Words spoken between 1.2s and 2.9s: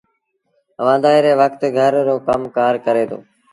ري وکت گھر رو ڪم ڪآر